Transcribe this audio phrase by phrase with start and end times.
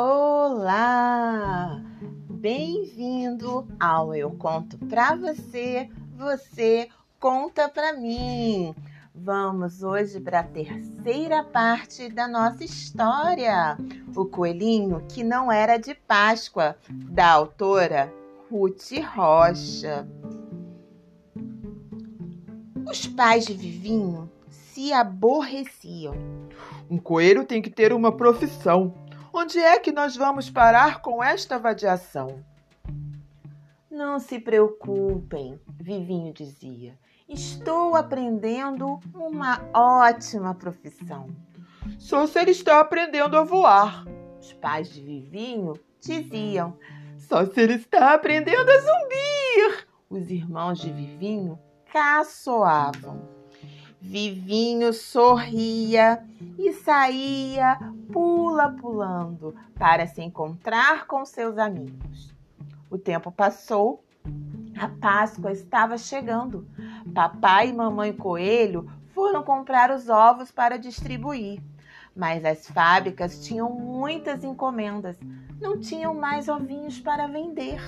[0.00, 1.82] Olá!
[2.30, 6.88] Bem-vindo ao Eu Conto Pra Você, Você
[7.18, 8.76] Conta Pra Mim.
[9.12, 13.76] Vamos hoje para a terceira parte da nossa história,
[14.14, 18.14] O Coelhinho que Não Era de Páscoa, da autora
[18.48, 20.06] Ruth Rocha.
[22.88, 26.14] Os pais de Vivinho se aborreciam.
[26.88, 28.94] Um coelho tem que ter uma profissão,
[29.48, 32.44] Onde é que nós vamos parar com esta vadiação?
[33.90, 36.98] Não se preocupem, Vivinho dizia.
[37.26, 41.34] Estou aprendendo uma ótima profissão.
[41.98, 44.04] Só se ele está aprendendo a voar.
[44.38, 46.76] Os pais de Vivinho diziam.
[47.16, 49.88] Só se ele está aprendendo a zumbir.
[50.10, 51.58] Os irmãos de Vivinho
[51.90, 53.26] caçoavam.
[53.98, 56.22] Vivinho sorria
[56.58, 57.78] e saía
[58.12, 62.34] pula-pulando para se encontrar com seus amigos.
[62.90, 64.04] O tempo passou,
[64.78, 66.66] a Páscoa estava chegando.
[67.14, 71.60] Papai e mamãe coelho foram comprar os ovos para distribuir,
[72.14, 75.18] mas as fábricas tinham muitas encomendas,
[75.60, 77.80] não tinham mais ovinhos para vender.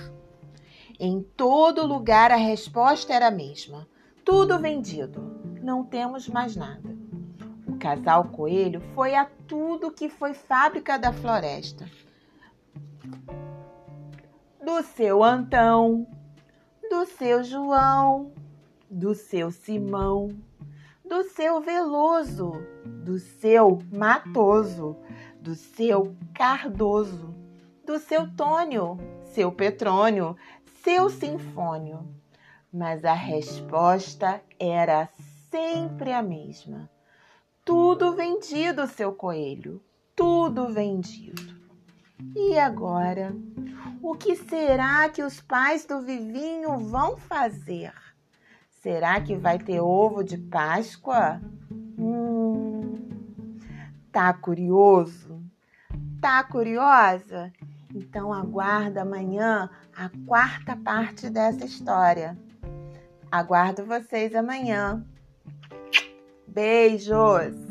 [0.98, 3.88] Em todo lugar a resposta era a mesma:
[4.24, 6.99] tudo vendido não temos mais nada.
[7.80, 11.90] Casal coelho foi a tudo que foi fábrica da floresta.
[14.62, 16.06] Do seu Antão,
[16.90, 18.32] do seu João,
[18.90, 20.28] do seu Simão,
[21.08, 22.52] do seu Veloso,
[22.84, 24.98] do seu Matoso,
[25.40, 27.34] do seu Cardoso,
[27.86, 30.36] do seu Tônio, seu Petrônio,
[30.84, 32.06] seu Sinfônio.
[32.70, 35.08] Mas a resposta era
[35.50, 36.90] sempre a mesma.
[37.64, 39.82] Tudo vendido, seu coelho,
[40.16, 41.54] tudo vendido.
[42.34, 43.34] E agora?
[44.02, 47.92] O que será que os pais do Vivinho vão fazer?
[48.82, 51.40] Será que vai ter ovo de Páscoa?
[51.98, 52.96] Hum,
[54.10, 55.42] tá curioso?
[56.20, 57.52] Tá curiosa?
[57.94, 62.38] Então aguarda amanhã a quarta parte dessa história.
[63.30, 65.04] Aguardo vocês amanhã.
[66.52, 67.69] Beijos!